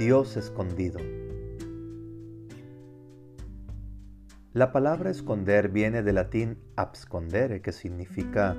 Dios 0.00 0.38
escondido. 0.38 0.98
La 4.54 4.72
palabra 4.72 5.10
esconder 5.10 5.68
viene 5.68 6.02
del 6.02 6.14
latín 6.14 6.56
abscondere, 6.74 7.60
que 7.60 7.70
significa 7.70 8.56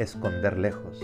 esconder 0.00 0.58
lejos. 0.58 1.00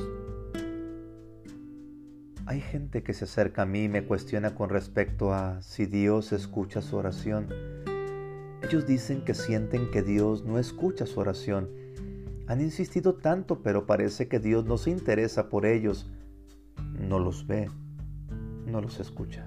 Hay 2.47 2.61
gente 2.61 3.05
que 3.05 3.15
se 3.15 3.27
acerca 3.27 3.63
a 3.63 3.67
mí 3.67 3.85
y 3.85 3.89
me 3.89 4.05
cuestiona 4.05 4.57
con 4.57 4.71
respecto 4.71 5.33
a 5.33 5.63
si 5.63 5.87
Dios 5.87 6.33
escucha 6.33 6.83
su 6.83 6.97
oración. 6.97 7.47
Ellos 8.65 8.89
dicen 8.89 9.25
que 9.25 9.35
sienten 9.35 9.93
que 9.93 10.03
Dios 10.03 10.45
no 10.45 10.59
escucha 10.59 11.07
su 11.07 11.21
oración. 11.21 11.71
Han 12.49 12.61
insistido 12.61 13.15
tanto, 13.15 13.63
pero 13.63 13.87
parece 13.87 14.27
que 14.27 14.41
Dios 14.41 14.65
no 14.65 14.79
se 14.79 14.91
interesa 14.91 15.49
por 15.49 15.65
ellos, 15.65 16.11
no 16.99 17.21
los 17.21 17.47
ve 17.47 17.69
no 18.69 18.81
los 18.81 19.01
escucha. 19.01 19.45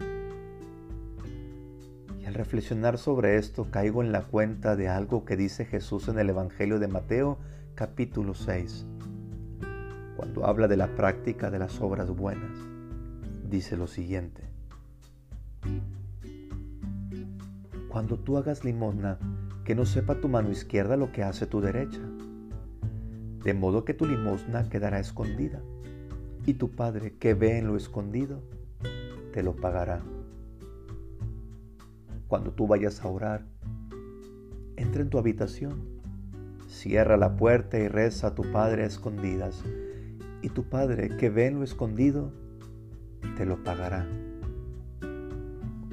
Y 2.20 2.26
al 2.26 2.34
reflexionar 2.34 2.98
sobre 2.98 3.38
esto 3.38 3.68
caigo 3.72 4.04
en 4.04 4.12
la 4.12 4.24
cuenta 4.24 4.76
de 4.76 4.90
algo 4.90 5.26
que 5.26 5.38
dice 5.38 5.66
Jesús 5.66 6.08
en 6.08 6.20
el 6.20 6.30
Evangelio 6.30 6.80
de 6.80 6.88
Mateo 6.88 7.38
capítulo 7.76 8.34
6, 8.34 8.86
cuando 10.16 10.46
habla 10.46 10.68
de 10.68 10.78
la 10.78 10.96
práctica 10.96 11.50
de 11.50 11.60
las 11.60 11.82
obras 11.82 12.10
buenas. 12.12 12.52
Dice 13.50 13.76
lo 13.76 13.88
siguiente. 13.88 14.44
Cuando 17.90 18.18
tú 18.18 18.38
hagas 18.38 18.64
limosna, 18.64 19.18
que 19.66 19.76
no 19.76 19.86
sepa 19.86 20.16
tu 20.16 20.30
mano 20.30 20.52
izquierda 20.52 20.96
lo 20.96 21.12
que 21.12 21.24
hace 21.24 21.46
tu 21.46 21.60
derecha, 21.60 22.02
de 23.44 23.54
modo 23.54 23.84
que 23.84 23.94
tu 23.94 24.06
limosna 24.06 24.70
quedará 24.70 25.00
escondida, 25.00 25.62
y 26.46 26.54
tu 26.54 26.72
Padre 26.72 27.16
que 27.18 27.34
ve 27.34 27.58
en 27.58 27.68
lo 27.68 27.76
escondido, 27.76 28.42
te 29.32 29.44
lo 29.44 29.56
pagará. 29.56 30.02
Cuando 32.28 32.52
tú 32.52 32.68
vayas 32.68 33.04
a 33.04 33.08
orar, 33.08 33.46
entra 34.78 35.02
en 35.02 35.10
tu 35.10 35.18
habitación, 35.18 36.02
cierra 36.68 37.18
la 37.18 37.36
puerta 37.36 37.78
y 37.78 37.88
reza 37.88 38.28
a 38.28 38.36
tu 38.36 38.50
Padre 38.52 38.84
a 38.84 38.88
escondidas, 38.88 39.64
y 40.42 40.50
tu 40.50 40.64
Padre 40.64 41.18
que 41.18 41.30
ve 41.30 41.48
en 41.48 41.56
lo 41.56 41.64
escondido, 41.64 42.32
te 43.38 43.46
lo 43.46 43.64
pagará. 43.64 44.08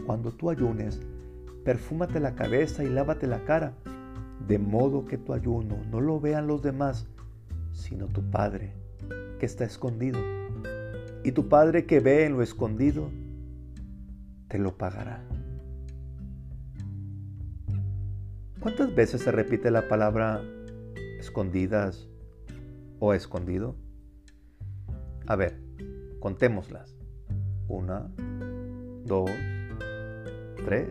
Cuando 0.06 0.30
tú 0.32 0.48
ayunes, 0.48 1.00
perfúmate 1.64 2.20
la 2.20 2.34
cabeza 2.34 2.82
y 2.82 2.88
lávate 2.88 3.26
la 3.26 3.44
cara, 3.44 3.74
de 4.46 4.58
modo 4.58 5.04
que 5.04 5.18
tu 5.18 5.34
ayuno 5.34 5.76
no 5.90 6.00
lo 6.00 6.20
vean 6.20 6.46
los 6.46 6.62
demás, 6.62 7.06
sino 7.72 8.06
tu 8.06 8.22
Padre 8.30 8.72
que 9.38 9.46
está 9.46 9.64
escondido. 9.64 10.18
Y 11.24 11.32
tu 11.32 11.48
Padre 11.48 11.84
que 11.84 12.00
ve 12.00 12.24
en 12.24 12.34
lo 12.34 12.42
escondido, 12.42 13.10
te 14.48 14.58
lo 14.58 14.76
pagará. 14.76 15.24
¿Cuántas 18.60 18.94
veces 18.94 19.22
se 19.22 19.30
repite 19.30 19.70
la 19.70 19.86
palabra 19.88 20.42
escondidas 21.18 22.08
o 22.98 23.14
escondido? 23.14 23.76
A 25.26 25.36
ver, 25.36 25.60
contémoslas. 26.18 26.96
Una, 27.68 28.10
dos, 29.04 29.30
tres, 30.64 30.88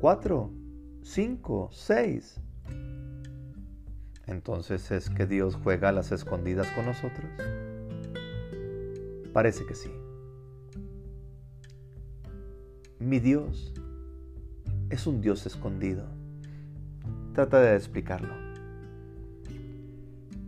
cuatro, 0.00 0.50
cinco, 1.02 1.68
seis. 1.70 2.40
Entonces 4.26 4.90
es 4.90 5.10
que 5.10 5.26
Dios 5.26 5.56
juega 5.62 5.92
las 5.92 6.10
escondidas 6.10 6.70
con 6.72 6.86
nosotros. 6.86 7.30
Parece 9.32 9.66
que 9.66 9.74
sí. 9.74 9.90
Mi 13.00 13.18
Dios 13.18 13.74
es 14.88 15.08
un 15.08 15.20
Dios 15.20 15.46
escondido. 15.46 16.06
Trata 17.32 17.60
de 17.60 17.74
explicarlo. 17.74 18.32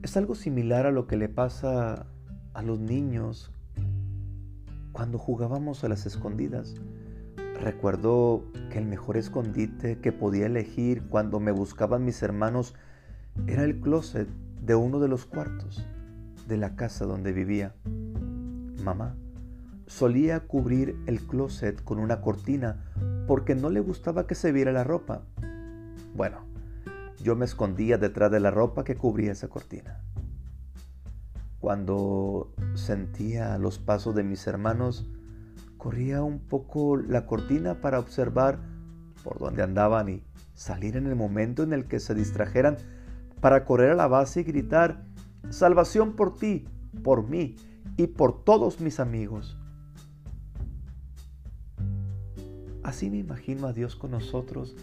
Es 0.02 0.16
algo 0.16 0.36
similar 0.36 0.86
a 0.86 0.92
lo 0.92 1.08
que 1.08 1.16
le 1.16 1.28
pasa 1.28 2.06
a 2.54 2.62
los 2.62 2.78
niños 2.78 3.52
cuando 4.92 5.18
jugábamos 5.18 5.82
a 5.82 5.88
las 5.88 6.06
escondidas. 6.06 6.76
Recuerdo 7.60 8.44
que 8.70 8.78
el 8.78 8.86
mejor 8.86 9.16
escondite 9.16 9.98
que 9.98 10.12
podía 10.12 10.46
elegir 10.46 11.02
cuando 11.08 11.40
me 11.40 11.50
buscaban 11.50 12.04
mis 12.04 12.22
hermanos 12.22 12.74
era 13.48 13.64
el 13.64 13.80
closet 13.80 14.28
de 14.62 14.76
uno 14.76 15.00
de 15.00 15.08
los 15.08 15.26
cuartos 15.26 15.84
de 16.46 16.58
la 16.58 16.76
casa 16.76 17.06
donde 17.06 17.32
vivía. 17.32 17.74
Mamá 18.84 19.16
solía 19.86 20.40
cubrir 20.40 20.96
el 21.06 21.20
closet 21.26 21.82
con 21.82 21.98
una 21.98 22.20
cortina 22.20 22.84
porque 23.26 23.54
no 23.54 23.70
le 23.70 23.80
gustaba 23.80 24.26
que 24.26 24.34
se 24.34 24.52
viera 24.52 24.72
la 24.72 24.84
ropa. 24.84 25.22
Bueno, 26.14 26.38
yo 27.22 27.36
me 27.36 27.44
escondía 27.44 27.98
detrás 27.98 28.30
de 28.30 28.40
la 28.40 28.50
ropa 28.50 28.84
que 28.84 28.96
cubría 28.96 29.32
esa 29.32 29.48
cortina. 29.48 30.00
Cuando 31.60 32.52
sentía 32.74 33.58
los 33.58 33.78
pasos 33.78 34.14
de 34.14 34.22
mis 34.22 34.46
hermanos, 34.46 35.10
corría 35.76 36.22
un 36.22 36.38
poco 36.38 36.96
la 36.96 37.26
cortina 37.26 37.80
para 37.80 37.98
observar 37.98 38.60
por 39.24 39.38
dónde 39.38 39.62
andaban 39.62 40.08
y 40.08 40.22
salir 40.54 40.96
en 40.96 41.06
el 41.06 41.16
momento 41.16 41.62
en 41.62 41.72
el 41.72 41.86
que 41.86 42.00
se 42.00 42.14
distrajeran 42.14 42.76
para 43.40 43.64
correr 43.64 43.90
a 43.90 43.94
la 43.94 44.06
base 44.06 44.40
y 44.40 44.44
gritar, 44.44 45.04
salvación 45.50 46.16
por 46.16 46.36
ti, 46.36 46.66
por 47.02 47.28
mí 47.28 47.56
y 47.96 48.08
por 48.08 48.44
todos 48.44 48.80
mis 48.80 49.00
amigos. 49.00 49.58
Así 52.86 53.10
me 53.10 53.16
imagino 53.16 53.66
a 53.66 53.72
Dios 53.72 53.96
con 53.96 54.12
nosotros 54.12 54.76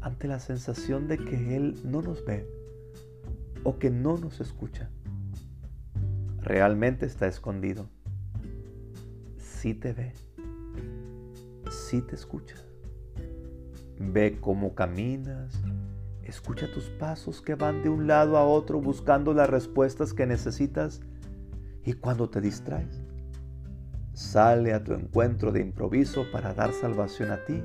ante 0.00 0.28
la 0.28 0.40
sensación 0.40 1.08
de 1.08 1.18
que 1.18 1.54
Él 1.54 1.78
no 1.84 2.00
nos 2.00 2.24
ve 2.24 2.48
o 3.64 3.78
que 3.78 3.90
no 3.90 4.16
nos 4.16 4.40
escucha. 4.40 4.88
Realmente 6.40 7.04
está 7.04 7.26
escondido. 7.26 7.90
Sí 9.36 9.74
te 9.74 9.92
ve. 9.92 10.14
Sí 11.70 12.00
te 12.00 12.14
escucha. 12.14 12.56
Ve 13.98 14.38
cómo 14.40 14.74
caminas. 14.74 15.52
Escucha 16.22 16.72
tus 16.72 16.84
pasos 16.88 17.42
que 17.42 17.56
van 17.56 17.82
de 17.82 17.90
un 17.90 18.06
lado 18.06 18.38
a 18.38 18.46
otro 18.46 18.80
buscando 18.80 19.34
las 19.34 19.50
respuestas 19.50 20.14
que 20.14 20.24
necesitas. 20.24 21.02
Y 21.84 21.92
cuando 21.92 22.30
te 22.30 22.40
distraes, 22.40 23.03
sale 24.14 24.72
a 24.72 24.82
tu 24.82 24.94
encuentro 24.94 25.50
de 25.52 25.60
improviso 25.60 26.24
para 26.32 26.54
dar 26.54 26.72
salvación 26.72 27.32
a 27.32 27.44
ti 27.44 27.62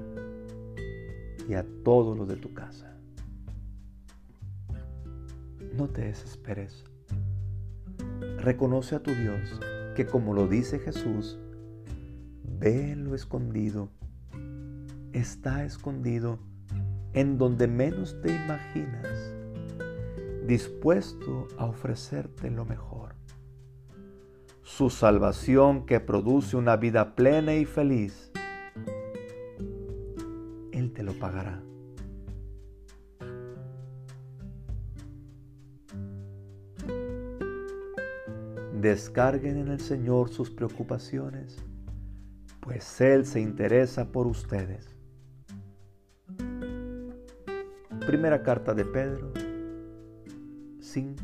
y 1.47 1.53
a 1.53 1.65
todos 1.83 2.17
los 2.17 2.27
de 2.27 2.35
tu 2.35 2.53
casa. 2.53 2.97
No 5.73 5.87
te 5.87 6.01
desesperes. 6.01 6.83
Reconoce 8.37 8.95
a 8.95 9.03
tu 9.03 9.11
Dios 9.11 9.59
que 9.95 10.05
como 10.05 10.33
lo 10.33 10.47
dice 10.47 10.79
Jesús, 10.79 11.39
ve 12.43 12.95
lo 12.95 13.13
escondido, 13.13 13.89
está 15.13 15.63
escondido 15.63 16.39
en 17.13 17.37
donde 17.37 17.67
menos 17.67 18.19
te 18.21 18.29
imaginas, 18.29 19.33
dispuesto 20.47 21.47
a 21.57 21.65
ofrecerte 21.65 22.49
lo 22.49 22.65
mejor 22.65 23.19
su 24.69 24.91
salvación 24.91 25.87
que 25.87 25.99
produce 25.99 26.55
una 26.55 26.77
vida 26.77 27.15
plena 27.15 27.55
y 27.55 27.65
feliz, 27.65 28.31
Él 30.71 30.93
te 30.93 31.01
lo 31.01 31.13
pagará. 31.13 31.61
Descarguen 38.79 39.57
en 39.57 39.67
el 39.69 39.79
Señor 39.81 40.29
sus 40.29 40.51
preocupaciones, 40.51 41.57
pues 42.61 43.01
Él 43.01 43.25
se 43.25 43.41
interesa 43.41 44.11
por 44.11 44.27
ustedes. 44.27 44.95
Primera 48.05 48.43
carta 48.43 48.73
de 48.75 48.85
Pedro 48.85 49.33
5, 50.79 51.23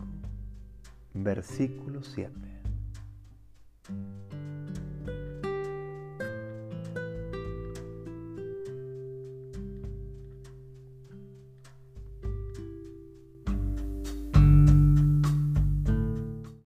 versículo 1.13 2.01
7. 2.03 2.54
Thank 3.87 3.99
you 3.99 4.24